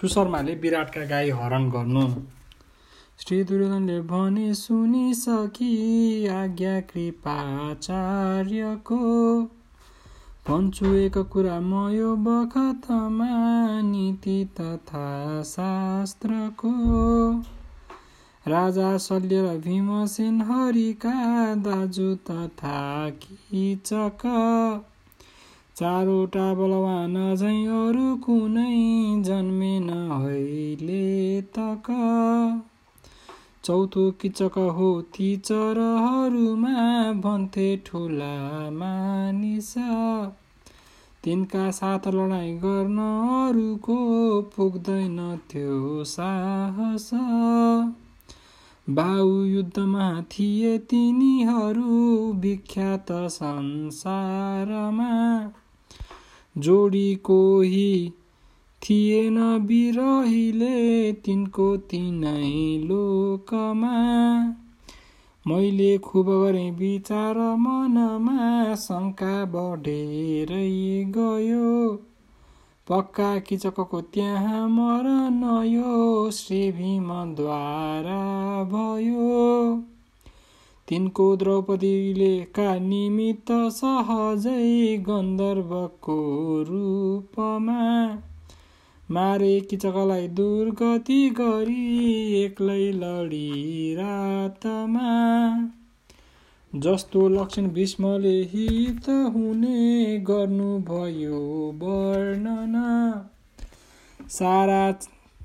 [0.00, 2.14] सुशर्माले विराटका गाई हरण गर्नु।
[3.18, 8.98] श्री दुर्योधनले भने सुनिसकी आज्ञा कृपाचार्यको।
[10.48, 16.70] भन्छु एक कुरा म यो बखतमा नीति तथा शास्त्रको।
[18.48, 24.20] राजा शल्य र भीमसेन हरिका दाजु तथा किचक
[25.80, 31.82] चारवटा बलवान झै अरू कुनै जन्मेन अहिले तक।
[33.64, 39.74] चौथो किचक हो ती चरहरूमा भन्थे ठुला मानिस।
[41.24, 42.98] तिनका साथ लडाइँ गर्न
[43.48, 43.96] अरूको
[44.56, 47.10] पुग्दैन थियो साहस।
[48.90, 55.52] बाउ युद्धमा थिए तिनीहरू विख्यात संसारमा।
[56.58, 58.12] जोडी कोही
[58.82, 63.96] थिएन बिरहिले तिनको तिनै लोकमा।
[65.46, 71.94] मैले खुब गरेँ विचार मनमा शङ्का बढेरै गयो।
[72.88, 78.45] पक्का किचकको त्यहाँ मरण यो श्री भीमद्वारा।
[80.88, 86.18] तिनको द्रौपदीले का निमित्त सहजै गन्धर्वको
[86.68, 88.14] रूपमा
[89.10, 95.68] मारे किचकलाई दुर्गति गरी एक्लै लडी रातमा?
[96.74, 102.74] जस्तो लक्षण भीष्मले हित हुने गर्नुभयो वर्णन।
[104.28, 104.98] सारा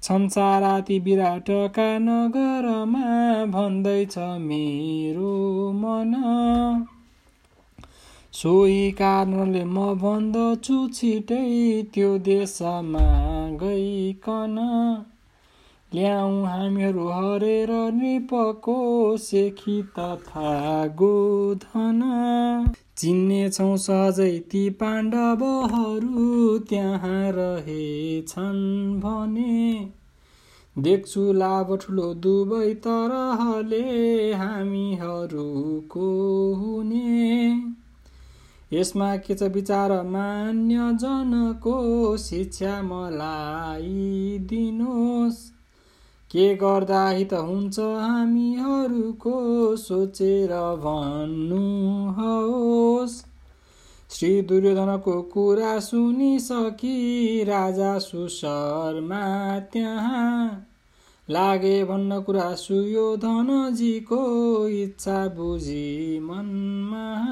[0.03, 3.03] संसाराति विराटका नगरमा
[3.45, 5.33] भन्दैछ मेरो
[5.71, 6.13] मन।
[8.33, 11.45] सोही कारणले म भन्दछु छिटै
[11.94, 13.05] त्यो देशमा
[13.63, 14.57] गइकन।
[15.95, 18.75] ल्याउँ हामीहरू हरेर नृपको
[19.17, 20.52] सेखी तथा
[20.88, 22.00] गोधन
[22.97, 28.63] चिन्नेछौँ सहजै ती पाण्डवहरू त्यहाँ रहेछन्
[29.00, 29.91] भने।
[30.75, 33.84] देख्छु लाभ ठुलो दुवै तरहले
[34.34, 36.09] हामीहरूको
[36.56, 37.22] हुने।
[38.73, 41.78] यसमा के छ विचार मान्य जनको
[42.18, 45.60] शिक्षा मलाई दिनुहोस्।
[46.31, 53.25] के गर्दा हित हुन्छ हामीहरूको सोचेर भन्नुहोस्?
[54.09, 60.68] श्री दुर्योधनको कुरा सुनिसकी राजा सुशर्मा त्यहाँ
[61.30, 67.25] लागे भन्न कुरा सुयोधनजीको इच्छा बुझी मनमा।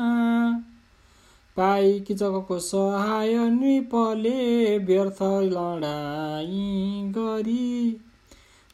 [1.57, 8.01] पाई किचकको सहाय नृपले व्यर्थ लडाई गरी।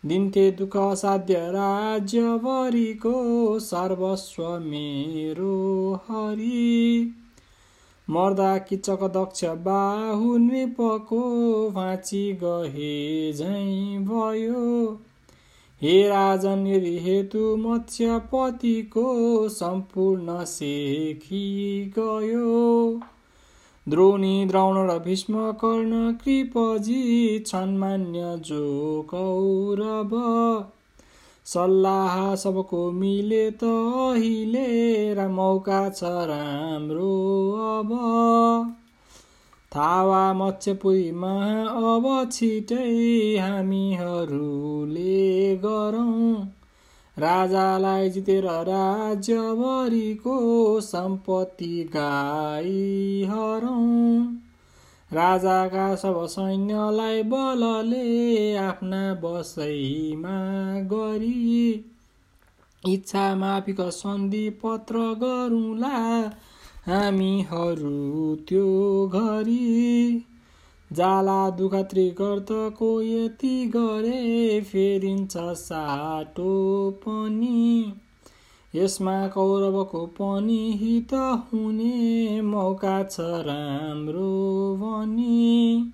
[0.06, 3.14] दिन्थे दुःख साध्य राज्यभरिको
[3.60, 7.14] सर्वस्व मेरो हरि।
[8.10, 11.22] मर्दा किचक दक्ष बाहु नृपको
[11.72, 15.00] भाँची गए झै भयो।
[15.82, 16.66] हे राजन
[17.02, 19.10] हेतु मत्स्यपतिको
[19.50, 21.46] सम्पूर्ण सेखी
[22.00, 23.00] गयो।
[23.90, 28.64] द्रोणी द्रोण र भीष्म कर्ण कृपजी छन्मान्य जो
[29.10, 30.16] कौरव।
[31.46, 37.14] सल्लाह सबको मिले त अहिले र मौका छ राम्रो
[37.76, 37.94] अब।
[39.76, 41.36] थावा मत्स्यपुरीमा
[41.92, 45.16] अब छिटै हामीहरूले
[45.56, 46.46] गरौँ।
[47.20, 50.36] राजालाई जितेर राज्यभरिको
[50.82, 54.26] सम्पत्ति गाई हरौँ
[55.14, 60.38] राजाका सब सैन्यलाई बलले आफ्ना बसैमा
[60.92, 61.86] गरी
[62.84, 65.98] इच्छा माफीको सन्धि पत्र गरौँला
[66.88, 68.68] हामीहरू त्यो
[69.08, 70.26] घरी।
[70.94, 77.94] जाला दुःख त्रिकर्तको यति गरे फेरिन्छ साटो पनि।
[78.76, 85.92] यसमा कौरवको पनि हित हुने मौका छ राम्रो भनी।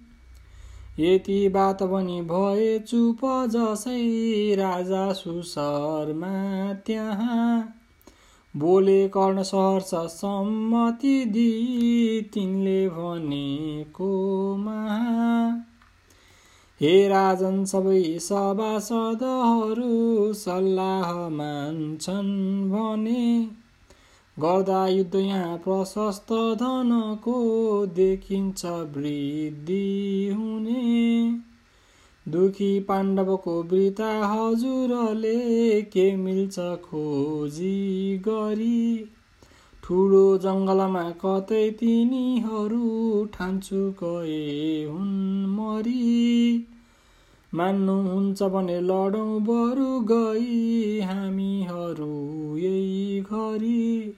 [0.99, 7.77] यति बात पनि भए चुप जसै राजा सुशर्मा त्यहाँ।
[8.55, 11.51] बोले कर्ण सहर्ष सम्मति दि
[12.33, 14.79] तिनले भनेकोमा
[16.81, 19.95] हे राजन सबै सभासदहरू
[20.33, 22.33] सल्लाह मान्छन्
[22.71, 23.25] भने
[24.37, 27.37] गर्दा युद्ध यहाँ प्रशस्त धनको
[27.95, 29.85] देखिन्छ वृद्धि
[30.35, 31.50] हुने।
[32.27, 39.09] दुखी पाण्डवको वृता हजुरले के मिल्छ खोजी गरी?
[39.83, 46.67] ठुलो जङ्गलमा कतै तिनीहरू ठान्छु गए हुन् मरी।
[47.53, 54.13] मान्नुहुन्छ भने लडौँ बरु गई हामीहरू यही घरी।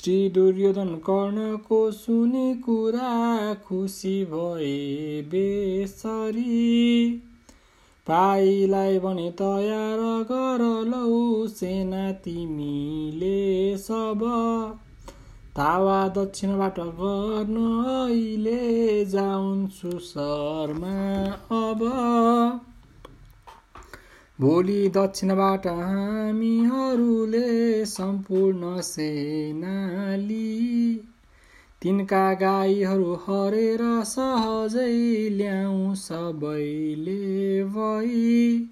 [0.00, 7.10] श्री दुर्योधन कर्णको सुने कुरा खुसी भए बेसरी।
[8.06, 14.20] पाइलाई भने तयार गर लौ सेना तिमीले सब।
[15.56, 17.56] तावा दक्षिणबाट गर्न
[18.06, 21.24] अहिले जाउँछु शर्मा
[21.68, 21.80] अब।
[24.40, 31.00] भोलि दक्षिणबाट हामीहरूले सम्पूर्ण सेनाली।
[31.82, 38.68] तिनका गाईहरू हरेर सहजै ल्याउँ सबैले भई।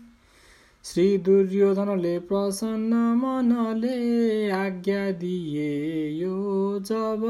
[0.85, 7.26] श्री दुर्योधनले प्रसन्न मनले आज्ञा दिए यो जब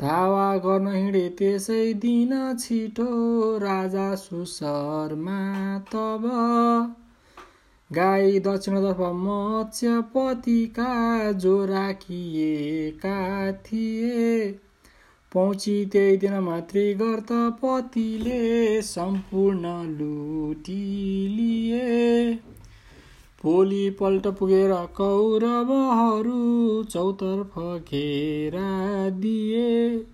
[0.00, 3.08] धावा गर्न हिँडे त्यसै दिन छिटो
[3.58, 5.40] राजा सुशर्मा
[5.92, 6.22] तब
[7.90, 10.92] गाई दक्षिणतर्फ मत्स्यपतिका
[11.32, 13.18] जो राखिएका
[13.52, 14.52] थिए।
[15.32, 18.42] पहुँची त्यही दिन मात्रै गर्तपतिले
[18.82, 19.64] सम्पूर्ण
[19.98, 21.84] लुटिलिए
[23.44, 30.06] भोलिपल्ट पुगेर कौरवहरू चौतर्फ घेरा दिए।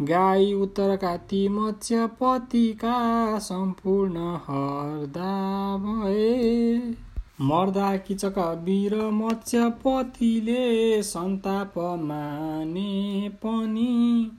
[0.00, 6.94] गाई उत्तरका ती मत्स्यपतिका सम्पूर्ण हर्दा भए।
[7.40, 14.30] मर्दा किचक वीर मत्स्यपतिले सन्ताप माने पनि।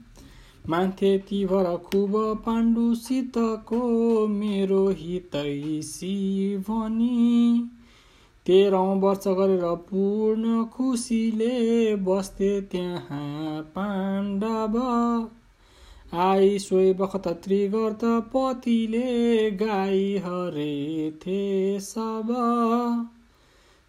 [0.68, 7.70] मान्थे ती भर खुब पाण्डुसितको मेरो हितैसी भनी।
[8.46, 14.78] तेह्रौँ वर्ष गरेर पूर्ण खुसीले बस्थे त्यहाँ पाण्डव।
[16.18, 22.32] आई सोही बखत त्रिगर्त पतिले गाई हरेथे सब।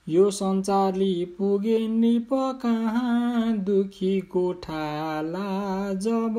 [0.09, 6.35] यो सञ्चारली पुगे नृप कहाँ दुखी गोठाला जब।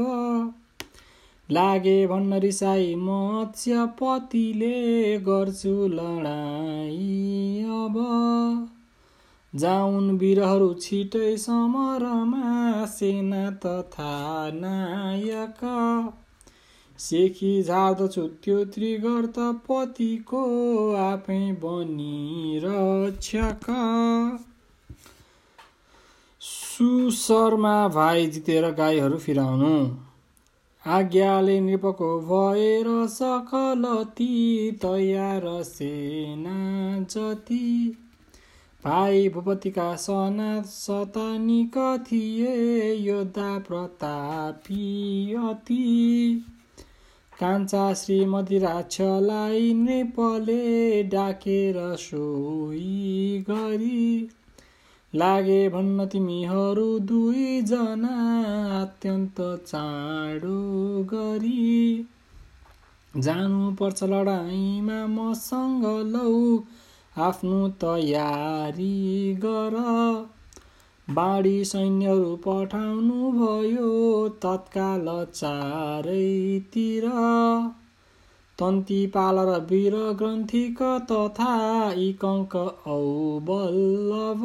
[1.51, 4.77] लागे भन्न रिसाई मत्स्यपतिले
[5.19, 7.97] गर्छु लडाई। अब
[9.55, 14.15] जाउन् वीरहरू छिटै समरमा सेना तथा
[14.55, 15.61] नायक।
[16.99, 20.43] सेखी झार्दछु त्यो त्रिगर्त पतिको
[20.95, 23.69] आफै बनी रक्षक।
[26.41, 29.75] सुशर्मा भाइ जितेर गाईहरू फिराउनु।
[30.87, 36.57] आज्ञाले नृपको भएर सकल ती तयार सेना
[37.11, 37.97] जति।
[38.85, 46.45] भाइ भूपतिका सना सतानिक थिए योद्धा प्रतापी अति
[47.41, 54.29] कान्छा श्रीमती राक्षलाई नृपले डाकेर सोही गरी।
[55.17, 58.15] लागे भन्न तिमीहरू दुईजना
[58.81, 60.57] अत्यन्त चाँडो
[61.03, 62.07] गरी।
[63.17, 66.59] जानुपर्छ लडाइँमा मसँग लौ
[67.25, 69.77] आफ्नो तयारी गर।
[71.11, 77.09] बाढी सैन्यहरू पठाउनु भयो तत्काल चारैतिर।
[78.59, 79.39] तन्ती पाल
[79.71, 81.55] वीर ग्रन्थिक तथा
[81.93, 82.57] इकङ्क
[82.87, 83.01] औ
[83.41, 84.45] बल्लभ।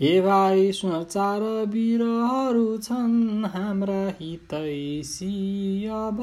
[0.00, 5.28] हे भाइ सुन चार वीरहरू छन् हाम्रा हितैसी
[5.86, 6.18] अब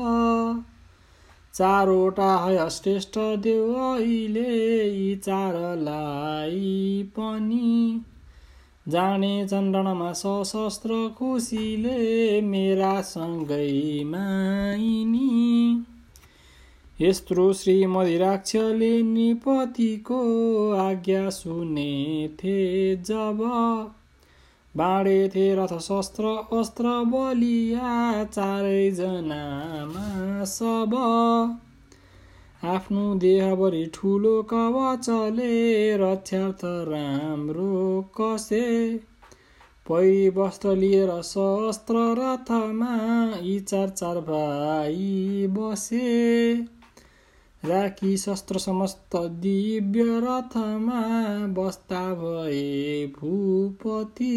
[1.54, 8.02] चारवटा है श्रेष्ठ देव अहिले यी चारलाई पनि।
[8.88, 15.86] जाने चन्द्रणमा सशस्त्र खुसीले मेरा सँगै माइनी।
[17.02, 23.38] यत्रो श्री मधिराक्षले निपतिको आज्ञा सुनेथे जब
[24.78, 30.92] बाँडेथे रथ शस्त्र अस्त्र बलिया चारैजनामा सब।
[32.64, 38.98] आफ्नो देहभरि ठुलो कवचले रक्षार्थ राम्रो कसे?
[39.90, 46.81] पै वस्त्र लिएर शस्त्र रथमा यी चार चार भाइ बसे।
[47.64, 51.02] राखी शस्त्र समस्त दिव्य रथमा
[51.54, 54.30] बस्दा भए भूपति।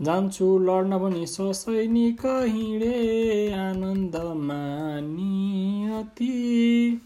[0.00, 7.00] जान्छु लड्न पनि ससैनिक हिँडे आनन्द मानी अति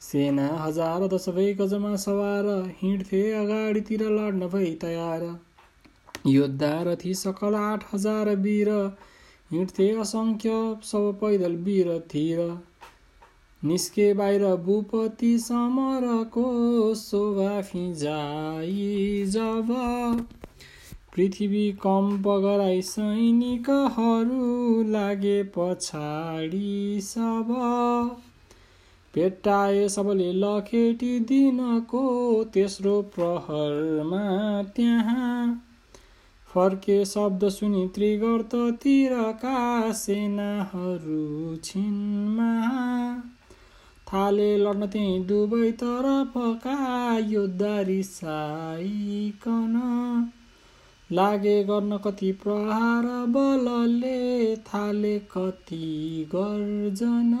[0.00, 2.46] सेना हजार भई गजमा सवार
[2.82, 5.22] हिँड्थे अगाडितिर लड्न भई तयार।
[6.26, 8.68] योद्धा रथी सकल आठ हजार वीर
[9.50, 10.50] हिँड्थे असङ्ख्य
[10.84, 12.38] सब पैदल वीरतिर
[13.64, 19.66] निस्के बाहिर भूपति समरको शोभा फिजाई जब
[21.16, 27.46] पृथ्वी कम्प गराई सैनिकहरू लागे पछाडि सब।
[29.14, 35.64] पेटाए सबले लखेटी दिनको तेस्रो प्रहरमा त्यहाँ।
[36.54, 42.68] फर्के शब्द सुनि त्रिगर्ततिरका सेनाहरू छिनमा।
[44.08, 46.74] थाले लड्न त्यही दुवै तरफका
[47.30, 49.74] योद्धा रिसाइकन
[51.10, 54.20] लागे गर्न कति प्रहार बलले
[54.66, 55.88] थाले कति
[56.34, 57.32] गर्जन।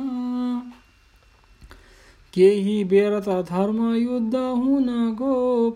[2.34, 5.34] केही बेर त धर्म युद्ध हुन गो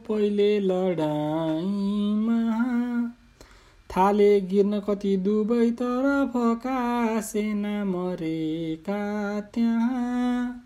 [0.08, 2.40] पहिले लडाइँमा
[3.90, 6.76] थाले गिर्न कति दुवै तरफका
[7.20, 9.00] सेना मरेका
[9.54, 10.61] त्यहाँ।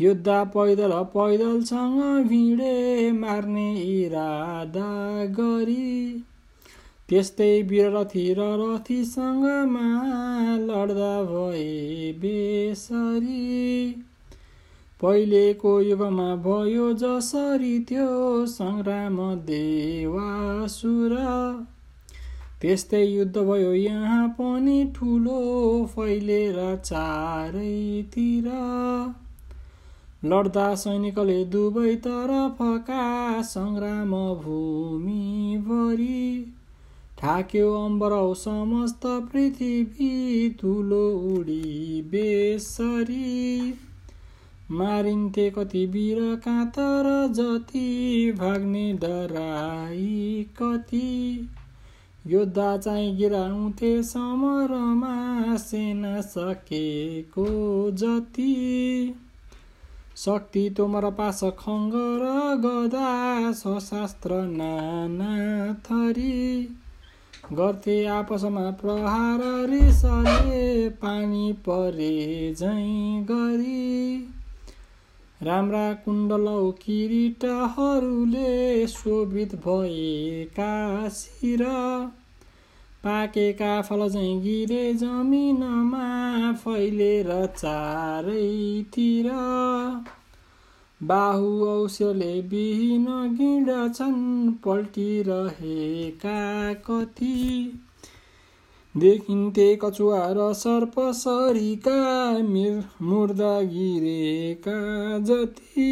[0.00, 6.24] योद्धा पैदल पैदलसँग भिडे मार्ने इरादा गरी।
[7.08, 9.88] त्यस्तै वीररथी र रथीसँगमा
[10.56, 13.90] लड्दा भए बेसरी।
[15.02, 21.16] पहिलेको युगमा भयो जसरी त्यो सङ्ग्राम देवासुर।
[22.60, 25.40] त्यस्तै युद्ध भयो यहाँ पनि ठुलो
[25.86, 28.48] फैलेर चारैतिर।
[30.24, 36.54] लड्दा सैनिकले दुवै तरफका सङ्ग्राम भूमिभरि।
[37.18, 43.74] ठाक्यो अम्बरौ समस्त पृथ्वी तुलो उडी बेसरी।
[44.70, 51.48] मारिन्थे कति वीर कातर जति भाग्ने डराई कति।
[52.26, 59.14] योद्धा चाहिँ गिराउँथे समरमा सेना सकेको जति।
[60.24, 66.68] शक्ति तोमर पास खङ्ग र गदा सशास्त्र नाना थरी।
[67.52, 74.28] गर्थे आपसमा प्रहार रिसले पानी परे झैँ गरी।
[75.42, 81.66] राम्रा कुण्डलौ किरीटहरूले शोभित भएका शिर।
[83.04, 84.08] पाकेका फल
[84.42, 86.08] गिरे जमिनमा
[86.52, 89.30] फैलेर चारैतिर
[91.00, 93.06] बाहु औस्यले बिहिन
[93.38, 96.38] गिँडछन् पल्टिरहेका
[96.88, 97.38] कति
[98.96, 101.92] देखिन्थे कचुवा र सर्प सरीका
[102.38, 104.74] मिर मुर्दा गिरेका
[105.18, 105.84] जति।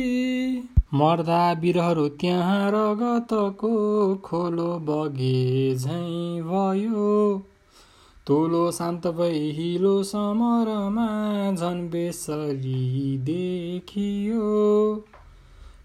[0.95, 3.71] मर्दा बिरहरू त्यहाँ रगतको
[4.15, 7.45] खोलो बगे झैँ भयो।
[8.27, 11.09] तोलो शान्त भई हिलो समरमा
[11.55, 14.45] झन् बेसरी देखियो।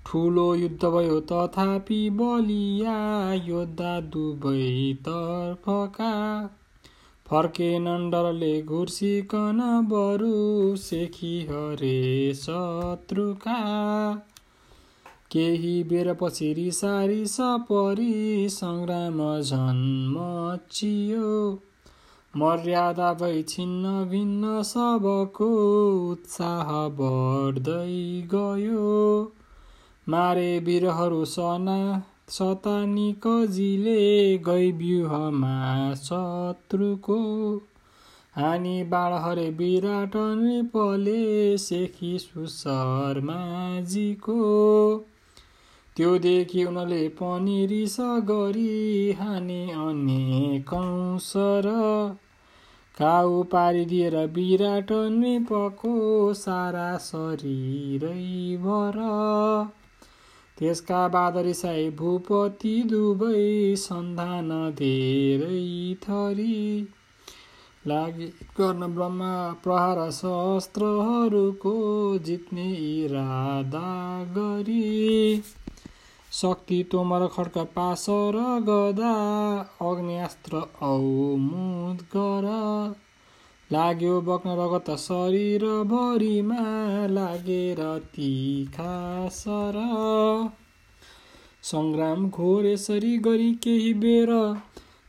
[0.06, 2.98] ठुलो युद्ध भयो तथापि बलिया
[3.34, 4.94] योद्धा दुवै
[7.32, 13.58] तर्फका फर्के नण्डरले घुर्सिकन बरु सेखी हरे शत्रुका।
[15.32, 21.62] केही बेरपछि रिसारिस परी सङ्ग्राम झन्मचियो
[22.38, 25.50] मर्यादा भई छिन्न भिन्न सबको
[26.12, 29.32] उत्साह बढ्दै गयो।
[30.10, 33.98] मारे वीरहरू सना सतानिकजीले
[34.38, 35.58] गई व्यूहमा
[35.96, 37.18] शत्रुको
[38.36, 41.20] हानी बाढ विराट नृपले
[41.58, 43.28] सेखी सुशर्माजीको
[45.96, 51.70] त्यो देखि उनले पनि रिस गरी हाने अनेकौँ सर
[52.98, 55.96] काउ पारिदिएर विराट नृपको
[56.42, 59.02] सारा शरीरैभर
[60.60, 66.88] त्यसका बाद रिसाई भूपति दुवै सन्धान धेरै थरी।
[67.88, 68.26] लागि
[68.58, 69.34] गर्न ब्रह्मा
[69.64, 71.74] प्रहार शस्त्रहरूको
[72.20, 73.90] जित्ने इरादा
[74.24, 75.44] गरी।
[76.32, 79.16] शक्ति तोमर खड्क पास र गदा
[79.82, 82.48] अग्न्यास्त्र औमुद गर।
[83.72, 86.58] लाग्यो बक्न रगत शरीरभरिमा
[87.08, 89.80] लागेर तिखा सर।
[91.64, 94.34] सङ्ग्राम घोर यसरी गरी केही बेर।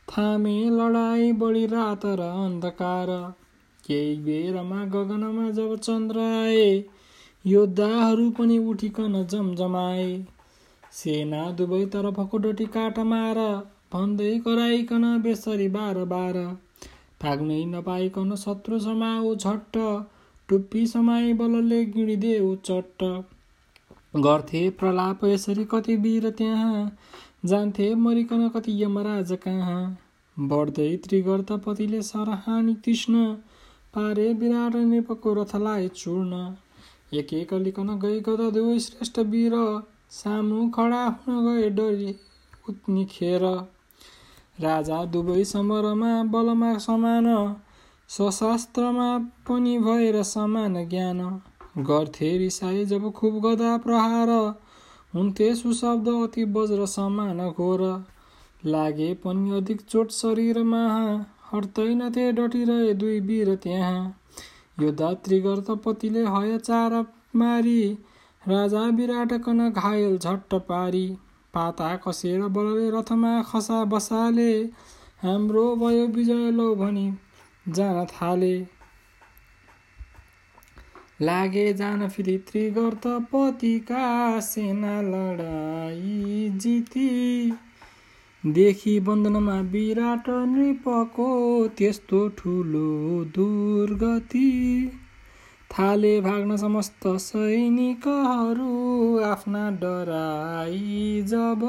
[0.07, 3.33] थामे लडाई बढी रात र अन्धकार।
[3.87, 6.83] केही बेरमा गगनमा जब चन्द्र आए
[7.45, 10.25] योद्धाहरू पनि उठिकन जमजमाए।
[10.91, 13.35] सेना दुवैतर्फको डटी काट मार
[13.93, 16.66] भन्दै कराइकन बेसरी बार बार।
[17.21, 19.77] भाग्नै नपाइकन शत्रु समाऊ झट्ट
[20.49, 23.03] टुप्पी समाई बलले गिडिदेऊ चट्ट।
[24.17, 26.83] गर्थे प्रलाप यसरी कति वीर त्यहाँ
[27.45, 29.81] जान्थे मरिकन कति यमराज कहाँ।
[30.37, 33.23] बढ्दै त्रिगर्तपतिले सरहानी कृष्ण
[33.93, 36.41] पारे विराट नृपको रथलाई चूर्ण।
[37.13, 39.53] एक एक लिकन गई गदा दुवै श्रेष्ठ वीर
[40.11, 42.15] सामु खडा हुन गए डरी
[42.69, 43.45] उत्निखेर
[44.57, 47.27] राजा दुवै समरमा बलमा समान
[48.09, 49.07] सशास्त्रमा
[49.47, 51.21] पनि भएर समान ज्ञान
[51.85, 54.31] गर्थे रिसाई जब खुब गदा प्रहार
[55.13, 57.83] हुन्थे सुशब्द अति वज्र समान घोर
[58.67, 60.81] लागे पनि अधिक चोट शरीरमा
[61.51, 64.01] हट्दैनथे डटिरहे दुई वीर त्यहाँ
[64.77, 65.41] यो दात्री
[65.85, 66.99] पतिले हय चार
[67.35, 67.79] मारी
[68.41, 71.07] राजा विराटकन घायल झट्ट पारी
[71.57, 74.49] पाता कसेर बलले रथमा खसा बसाले
[75.21, 77.05] हाम्रो भयो विजय लौ भनी
[77.67, 78.55] जान थाले।
[81.21, 84.01] लागे जान फेरि त्रिगर्त पतिका
[84.39, 87.07] सेना लडाई जिती।
[88.43, 91.31] देखि बन्दनमा विराट नृपको
[91.77, 92.91] त्यस्तो ठुलो
[93.35, 94.49] दुर्गति।
[95.79, 101.59] थाले भाग्न समस्त सैनिकहरू आफ्ना डराई जब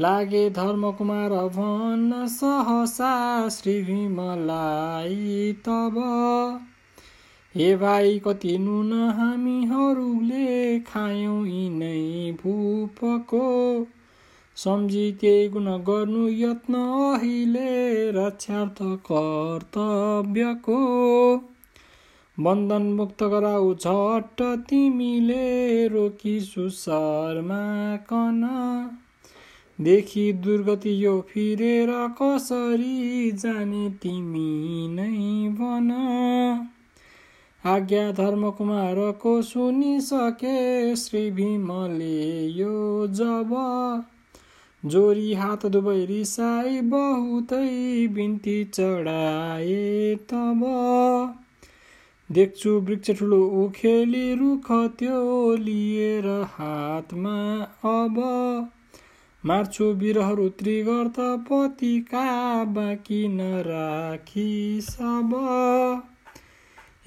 [0.00, 5.94] लागे धर्मकुमार भन्न सहसा श्री भीमलाई तब।
[7.54, 13.86] हे भाइ कति नुन हामीहरूले खायौँ यिनै भूपको।
[14.56, 16.74] सम्झी त्यही गुण गर्नु यत्न
[17.14, 20.80] अहिले रक्षार्थ कर्तव्यको।
[22.40, 28.40] बन्धन मुक्त गराउ झट्ट तिमीले रोकी सुसरमा कन।
[29.80, 31.88] देखि दुर्गति यो फिरेर
[32.22, 35.90] कसरी जाने तिमी नै भन।
[37.64, 43.52] आज्ञा धर्मकुमारको सुनिसके श्री भीमले यो जब।
[44.86, 50.64] जोरी हात दुवै रिसाई बहुतै बिन्ती चढाए तब।
[52.30, 55.22] देख्छु वृक्ष ठुलो उखेली रुख त्यो
[55.56, 57.38] लिएर हातमा।
[57.92, 58.18] अब
[59.44, 62.22] मार्छु बिरहरू त्रिगर्त पतिका
[62.74, 65.34] बाँकी नराखी सब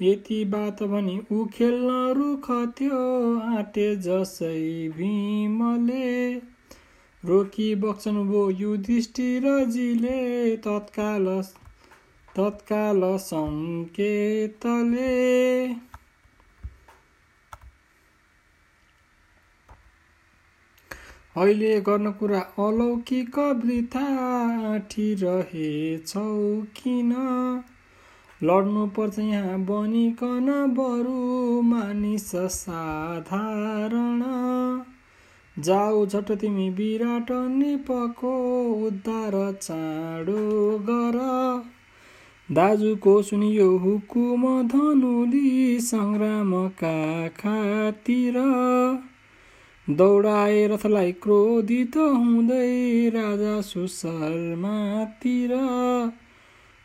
[0.02, 3.02] यति बात भनी उखेल्न रुख त्यो
[3.38, 6.34] आँटे जसै भीमले।
[7.22, 10.16] रोकी बक्छन् भो युधिष्ठिरजीले
[10.58, 11.26] तत्काल
[12.36, 15.74] तत्काल सङ्केतले।
[21.36, 24.06] अहिले गर्न कुरा अलौकिक वृथा
[24.96, 27.12] रहेछौ किन?
[28.42, 34.22] लड्नु पर्छ यहाँ बनिकन बरु मानिस साधारण।
[35.62, 41.20] जाऊ झट तिमी विराट निपको उद्धार चाँडो गर।
[42.52, 48.34] दाजुको सुनियो हुकुम धनुली सङ्ग्रामका खातिर।
[49.90, 55.50] दौडाए रथलाई क्रोधित हुँदै राजा सुशर्मातिर।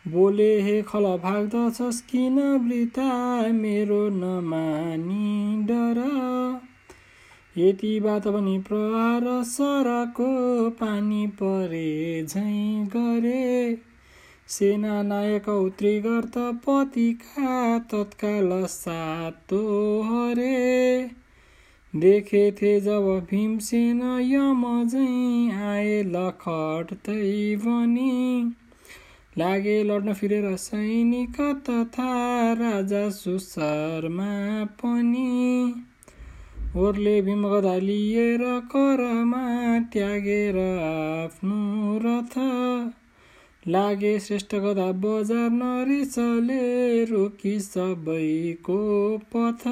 [0.07, 5.99] बोले हे खल भाग्दछस् किन वृता मेरो नमानी डर?
[7.57, 13.88] यति बात पनि प्रहार सरको पानी परे झैँ गरे।
[14.49, 19.61] सेना नायक उत्रिगर्त पतिका तत्काल सातो
[20.01, 21.09] हरे।
[21.93, 28.53] देखेथे जब भीमसेन यम झैँ आए लखट्दै भनी
[29.37, 31.37] लागे लड्न फिरेर सैनिक
[31.69, 32.11] तथा
[32.53, 34.31] राजा सुसरमा
[34.65, 35.73] पनि।
[36.77, 39.43] ओर्ले भीमगदा लिएर करमा
[39.93, 42.37] त्यागेर आफ्नो रथ
[43.69, 48.77] लागे श्रेष्ठ गदा बजार नरिसले रोकी सबैको
[49.35, 49.63] पथ।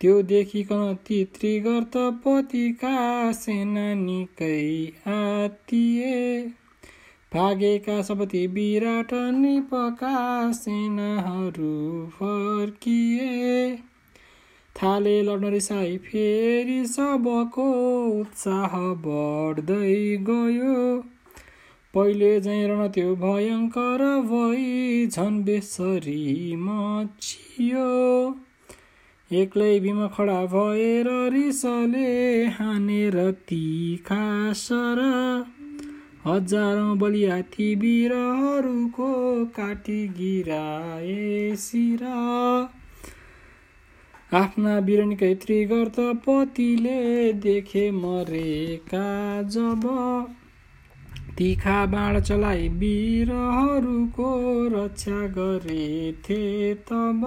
[0.00, 2.96] त्यो देखिकन ती त्रिगर्त पतिका
[3.32, 4.58] सेना निकै
[5.06, 6.18] आतिए।
[7.34, 10.16] भागेका सबती विराट निपका
[10.52, 13.76] सेनाहरू फर्किए।
[14.76, 17.72] थाले लड्न रिसाई फेरि सबको
[18.20, 19.96] उत्साह बढ्दै
[20.30, 21.04] गयो।
[21.94, 27.90] पहिले झैँ त्यो भयङ्कर भई झन् बेसरी मचियो
[29.30, 32.10] एक्लै भीम खडा भएर रिसले
[32.56, 33.16] हानेर
[33.48, 34.26] तिखा
[34.60, 35.00] सर
[36.26, 39.10] हजारौँ बलिहाती बिरहरूको
[39.56, 41.16] काटी गिराए
[41.60, 42.20] सिरा
[44.36, 47.00] आफ्ना बिरनकै त्रिगर्त पतिले
[47.42, 49.10] देखे मरेका
[49.50, 49.92] जब
[51.38, 54.28] तिखा बाण चलाइ वीरहरूको
[54.68, 56.42] रक्षा गरेथे
[56.74, 57.24] तब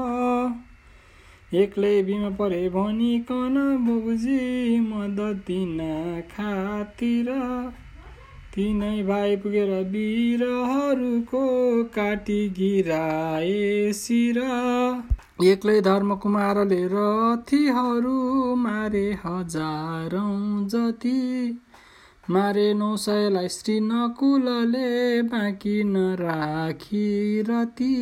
[1.53, 5.77] एक्लै बिमा परे भनिकन बुझी मद्दत दिन
[6.31, 7.33] खातिर।
[8.55, 11.43] तिनै भाइ पुगेर वीरहरूको
[11.95, 14.39] काटी गिराए शिर।
[15.43, 18.17] एक्लै धर्मकुमारले रथीहरू
[18.55, 21.17] मारे हजारौँ जति।
[22.29, 27.93] मारे नौ सयलाई श्री नकुलले बाँकी नराखी रती।